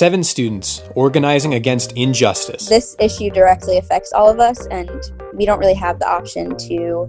[0.00, 2.66] Seven students organizing against injustice.
[2.66, 4.90] This issue directly affects all of us, and
[5.34, 7.06] we don't really have the option to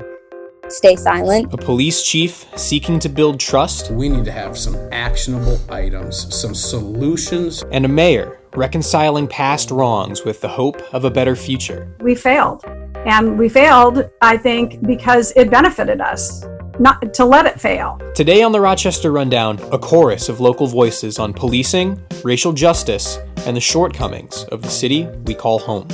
[0.68, 1.54] stay silent.
[1.54, 3.92] A police chief seeking to build trust.
[3.92, 7.64] We need to have some actionable items, some solutions.
[7.72, 11.96] And a mayor reconciling past wrongs with the hope of a better future.
[12.02, 12.66] We failed.
[13.06, 16.44] And we failed, I think, because it benefited us
[16.82, 18.00] not to let it fail.
[18.16, 23.56] Today on the Rochester Rundown, a chorus of local voices on policing, racial justice, and
[23.56, 25.88] the shortcomings of the city we call home.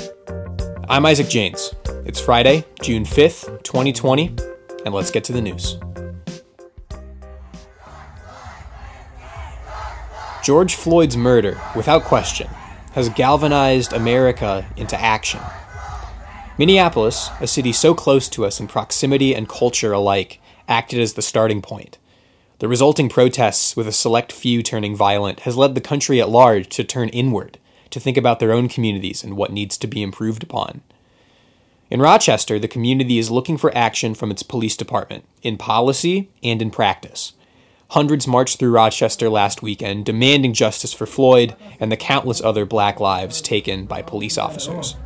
[0.87, 1.73] I'm Isaac Janes.
[2.05, 4.33] It's Friday, June 5th, 2020,
[4.85, 5.77] and let's get to the news.
[10.41, 12.47] George Floyd's murder, without question,
[12.93, 15.41] has galvanized America into action.
[16.57, 21.21] Minneapolis, a city so close to us in proximity and culture alike, acted as the
[21.21, 21.97] starting point.
[22.59, 26.69] The resulting protests, with a select few turning violent, has led the country at large
[26.69, 27.59] to turn inward,
[27.91, 30.81] to think about their own communities and what needs to be improved upon.
[31.89, 36.61] In Rochester, the community is looking for action from its police department, in policy and
[36.61, 37.33] in practice.
[37.91, 42.99] Hundreds marched through Rochester last weekend demanding justice for Floyd and the countless other black
[42.99, 44.97] lives taken by police officers.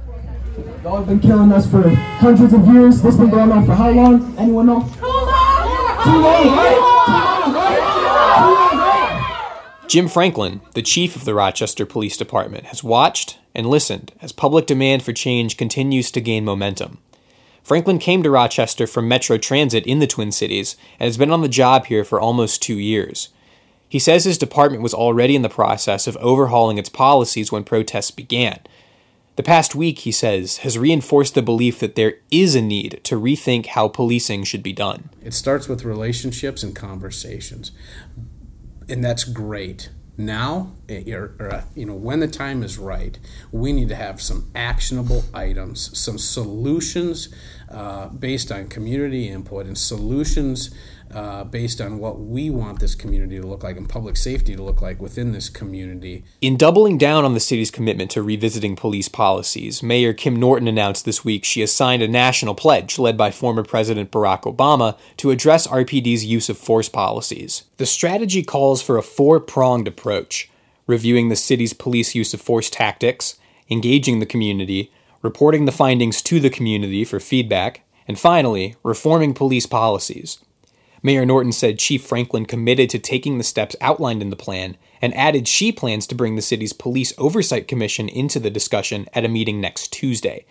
[0.84, 3.04] Y'all have been killing us for hundreds of years.
[3.04, 4.36] This been going on for how long?
[4.40, 4.80] Anyone know?
[9.88, 14.66] Jim Franklin, the chief of the Rochester Police Department, has watched and listened as public
[14.66, 16.98] demand for change continues to gain momentum.
[17.62, 21.42] Franklin came to Rochester from Metro Transit in the Twin Cities and has been on
[21.42, 23.30] the job here for almost two years.
[23.88, 28.10] He says his department was already in the process of overhauling its policies when protests
[28.10, 28.62] began.
[29.38, 33.16] The past week, he says, has reinforced the belief that there is a need to
[33.20, 35.10] rethink how policing should be done.
[35.24, 37.72] It starts with relationships and conversations,
[38.90, 43.18] and that's great now eh, or, or, uh, you know when the time is right
[43.52, 47.30] we need to have some actionable items some solutions
[47.72, 50.72] uh, based on community input and solutions
[51.14, 54.64] uh, based on what we want this community to look like and public safety to
[54.64, 56.24] look like within this community.
[56.40, 61.04] In doubling down on the city's commitment to revisiting police policies, Mayor Kim Norton announced
[61.04, 65.32] this week she has signed a national pledge led by former President Barack Obama to
[65.32, 67.64] address RPD's use of force policies.
[67.78, 70.50] The strategy calls for a four pronged approach
[70.88, 73.38] reviewing the city's police use of force tactics,
[73.70, 74.92] engaging the community,
[75.22, 80.40] reporting the findings to the community for feedback, and finally, reforming police policies.
[81.04, 85.16] Mayor Norton said Chief Franklin committed to taking the steps outlined in the plan and
[85.16, 89.30] added she plans to bring the city's Police Oversight Commission into the discussion at a
[89.30, 90.46] meeting next Tuesday.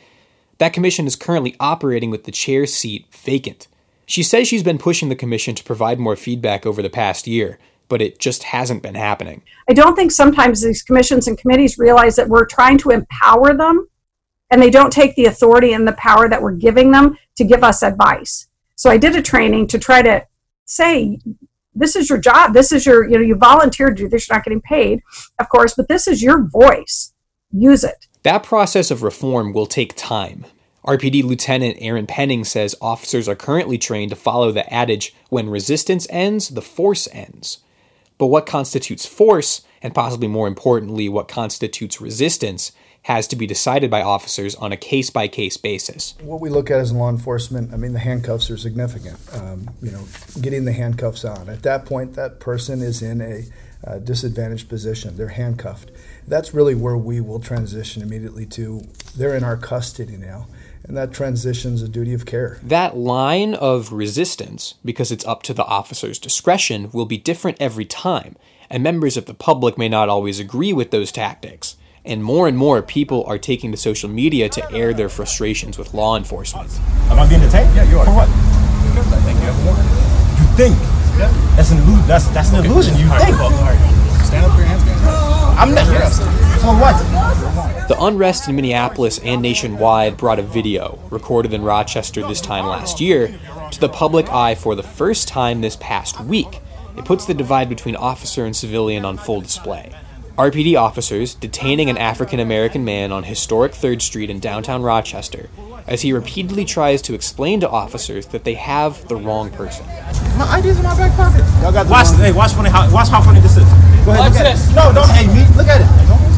[0.58, 3.68] That commission is currently operating with the chair seat vacant.
[4.06, 7.60] She says she's been pushing the commission to provide more feedback over the past year,
[7.88, 9.42] but it just hasn't been happening.
[9.68, 13.86] I don't think sometimes these commissions and committees realize that we're trying to empower them
[14.50, 17.62] and they don't take the authority and the power that we're giving them to give
[17.62, 18.48] us advice.
[18.76, 20.26] So I did a training to try to
[20.64, 21.18] say
[21.74, 22.52] this is your job.
[22.52, 24.28] This is your you know you volunteered to do this.
[24.28, 25.00] You're not getting paid
[25.38, 27.12] of course but this is your voice.
[27.52, 28.06] Use it.
[28.22, 30.46] That process of reform will take time.
[30.86, 36.06] Rpd lieutenant aaron penning says officers are currently trained to follow the adage when resistance
[36.10, 37.58] ends the force ends.
[38.18, 42.72] But what constitutes force and possibly more importantly what constitutes resistance
[43.02, 46.14] has to be decided by officers on a case by case basis.
[46.20, 49.18] What we look at as law enforcement, I mean, the handcuffs are significant.
[49.34, 50.04] Um, you know,
[50.40, 51.48] getting the handcuffs on.
[51.48, 53.44] At that point, that person is in a
[53.86, 55.16] uh, disadvantaged position.
[55.16, 55.90] They're handcuffed.
[56.28, 60.46] That's really where we will transition immediately to they're in our custody now.
[60.84, 62.58] And that transitions a duty of care.
[62.62, 67.84] That line of resistance, because it's up to the officer's discretion, will be different every
[67.84, 68.36] time,
[68.68, 72.56] and members of the public may not always agree with those tactics and more and
[72.56, 76.70] more people are taking to social media to air their frustrations with law enforcement.
[77.10, 77.74] Am I being detained?
[77.74, 78.04] Yeah, you are.
[78.04, 78.28] For what?
[78.28, 79.88] Because I think you have warrant.
[80.40, 80.76] You think?
[81.18, 81.56] Yeah.
[81.56, 82.06] That's an illusion.
[82.06, 82.96] That's that's an illusion.
[82.96, 83.36] You think?
[84.24, 84.84] Stand up, your hands.
[85.58, 85.86] I'm not.
[86.60, 87.88] For what?
[87.88, 93.00] The unrest in Minneapolis and nationwide brought a video, recorded in Rochester this time last
[93.00, 93.38] year,
[93.70, 96.60] to the public eye for the first time this past week.
[96.96, 99.92] It puts the divide between officer and civilian on full display.
[100.40, 105.50] RPD officers detaining an African American man on historic 3rd Street in downtown Rochester
[105.86, 109.84] as he repeatedly tries to explain to officers that they have the wrong person.
[110.38, 111.44] My ID's in my back pocket.
[111.60, 113.64] Y'all got watch, hey, watch, funny how, watch how funny this is.
[114.08, 114.64] Go ahead, watch look this.
[114.64, 114.76] At it.
[114.76, 115.44] No, don't hate me.
[115.58, 115.86] Look at it.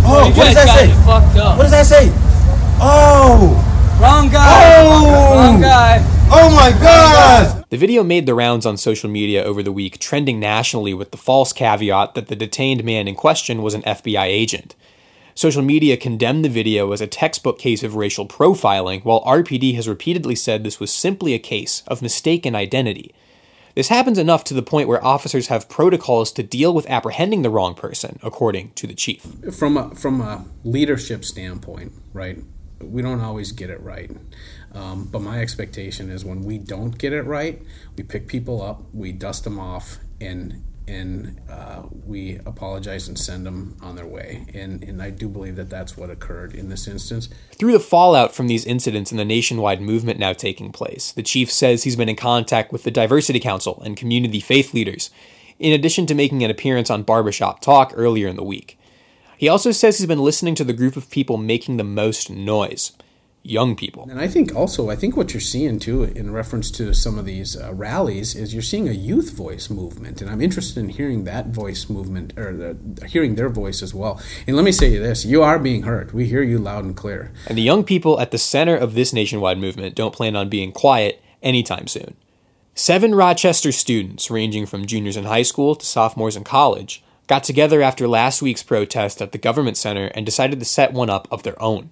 [0.02, 0.90] Oh, what does that say?
[1.06, 2.10] What does that say?
[2.82, 3.54] Oh,
[4.02, 4.82] wrong guy.
[4.82, 6.02] Oh, wrong guy.
[6.34, 7.62] Oh my god!
[7.72, 11.16] The video made the rounds on social media over the week, trending nationally with the
[11.16, 14.74] false caveat that the detained man in question was an FBI agent.
[15.34, 19.88] Social media condemned the video as a textbook case of racial profiling, while RPD has
[19.88, 23.14] repeatedly said this was simply a case of mistaken identity.
[23.75, 27.48] This happens enough to the point where officers have protocols to deal with apprehending the
[27.48, 29.26] wrong person, according to the chief.
[29.50, 32.36] From a, from a leadership standpoint, right,
[32.82, 34.10] we don't always get it right.
[34.74, 37.62] Um, but my expectation is when we don't get it right,
[37.96, 43.46] we pick people up, we dust them off, and and uh, we apologize and send
[43.46, 44.46] them on their way.
[44.52, 47.28] And, and I do believe that that's what occurred in this instance.
[47.52, 51.52] Through the fallout from these incidents and the nationwide movement now taking place, the chief
[51.52, 55.10] says he's been in contact with the Diversity Council and community faith leaders,
[55.58, 58.76] in addition to making an appearance on Barbershop Talk earlier in the week.
[59.38, 62.92] He also says he's been listening to the group of people making the most noise
[63.42, 64.06] young people.
[64.08, 67.24] And I think also, I think what you're seeing too, in reference to some of
[67.24, 71.24] these uh, rallies, is you're seeing a youth voice movement, and I'm interested in hearing
[71.24, 74.20] that voice movement or the, hearing their voice as well.
[74.46, 76.12] And let me say this: you are being heard.
[76.12, 77.32] We hear you loud and clear.
[77.48, 80.72] And the young people at the center of this nationwide movement don't plan on being
[80.72, 82.14] quiet anytime soon.
[82.74, 87.82] Seven Rochester students, ranging from juniors in high school to sophomores in college, got together
[87.82, 91.42] after last week's protest at the government center and decided to set one up of
[91.42, 91.90] their own.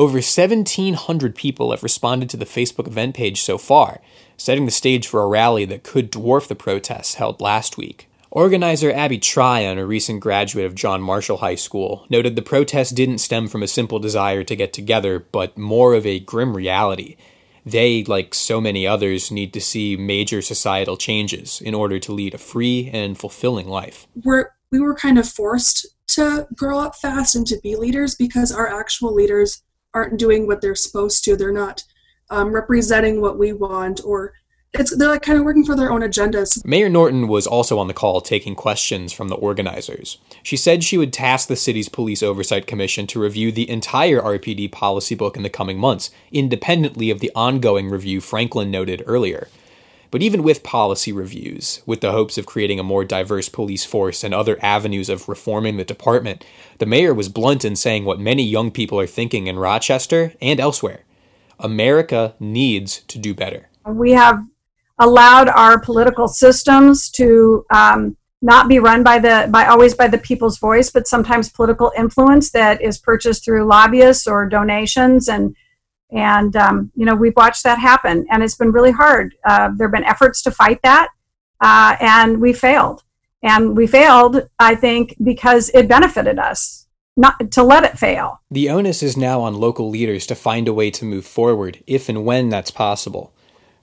[0.00, 4.00] Over 1,700 people have responded to the Facebook event page so far,
[4.38, 8.08] setting the stage for a rally that could dwarf the protests held last week.
[8.30, 13.18] Organizer Abby Tryon, a recent graduate of John Marshall High School, noted the protest didn't
[13.18, 17.16] stem from a simple desire to get together, but more of a grim reality.
[17.66, 22.32] They, like so many others, need to see major societal changes in order to lead
[22.32, 24.06] a free and fulfilling life.
[24.24, 28.50] We're, we were kind of forced to grow up fast and to be leaders because
[28.50, 29.62] our actual leaders
[29.94, 31.36] aren't doing what they're supposed to.
[31.36, 31.84] They're not
[32.30, 34.34] um, representing what we want, or
[34.72, 36.64] it's they're like kind of working for their own agendas.
[36.64, 40.18] Mayor Norton was also on the call taking questions from the organizers.
[40.42, 44.70] She said she would task the city's police oversight commission to review the entire RPD
[44.70, 49.48] policy book in the coming months, independently of the ongoing review Franklin noted earlier.
[50.10, 54.24] But even with policy reviews, with the hopes of creating a more diverse police force
[54.24, 56.44] and other avenues of reforming the department,
[56.78, 60.58] the mayor was blunt in saying what many young people are thinking in Rochester and
[60.58, 61.04] elsewhere
[61.60, 63.68] America needs to do better.
[63.86, 64.42] We have
[64.98, 70.18] allowed our political systems to um, not be run by the by always by the
[70.18, 75.54] people's voice, but sometimes political influence that is purchased through lobbyists or donations and
[76.12, 79.34] and, um, you know, we've watched that happen and it's been really hard.
[79.44, 81.08] Uh, there have been efforts to fight that
[81.60, 83.02] uh, and we failed.
[83.42, 86.86] And we failed, I think, because it benefited us,
[87.16, 88.40] not to let it fail.
[88.50, 92.08] The onus is now on local leaders to find a way to move forward, if
[92.08, 93.32] and when that's possible.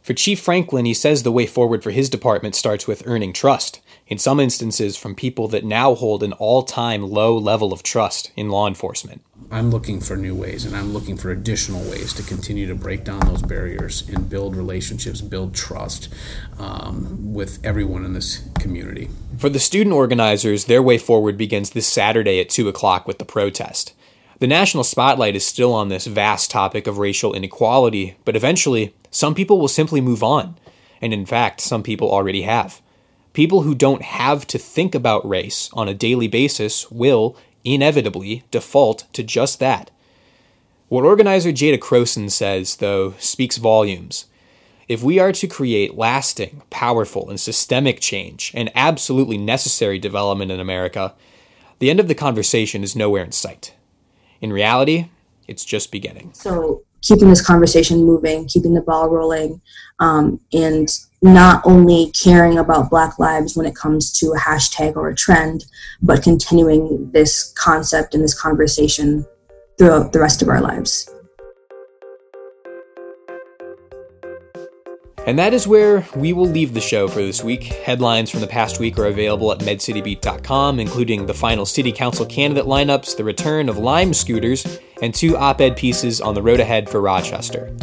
[0.08, 3.82] For Chief Franklin, he says the way forward for his department starts with earning trust,
[4.08, 8.32] in some instances from people that now hold an all time low level of trust
[8.38, 9.22] in law enforcement.
[9.52, 13.04] I'm looking for new ways and I'm looking for additional ways to continue to break
[13.04, 16.08] down those barriers and build relationships, build trust
[16.58, 19.10] um, with everyone in this community.
[19.38, 23.26] For the student organizers, their way forward begins this Saturday at 2 o'clock with the
[23.26, 23.94] protest.
[24.40, 29.34] The national spotlight is still on this vast topic of racial inequality, but eventually, some
[29.34, 30.60] people will simply move on.
[31.02, 32.82] And in fact, some people already have.
[33.34, 39.12] People who don't have to think about race on a daily basis will, inevitably default
[39.14, 39.90] to just that.
[40.88, 44.26] What organizer Jada Croson says, though, speaks volumes.
[44.88, 50.60] If we are to create lasting, powerful, and systemic change, and absolutely necessary development in
[50.60, 51.16] America,
[51.80, 53.74] the end of the conversation is nowhere in sight.
[54.42, 55.10] In reality,
[55.48, 56.32] it's just beginning.
[56.34, 59.62] So, keeping this conversation moving, keeping the ball rolling,
[60.00, 60.90] um, and
[61.22, 65.66] not only caring about Black lives when it comes to a hashtag or a trend,
[66.02, 69.26] but continuing this concept and this conversation
[69.78, 71.10] throughout the rest of our lives.
[75.28, 77.64] And that is where we will leave the show for this week.
[77.64, 82.64] Headlines from the past week are available at medcitybeat.com, including the final city council candidate
[82.64, 86.90] lineups, the return of Lime scooters, and two op ed pieces on the road ahead
[86.90, 87.76] for Rochester.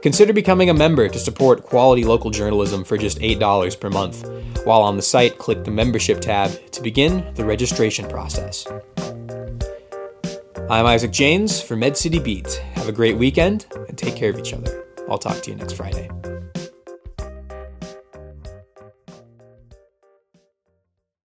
[0.00, 4.26] Consider becoming a member to support quality local journalism for just $8 per month.
[4.64, 8.66] While on the site, click the membership tab to begin the registration process.
[10.70, 12.54] I'm Isaac James for Med City Beat.
[12.74, 14.86] Have a great weekend and take care of each other.
[15.10, 16.08] I'll talk to you next Friday.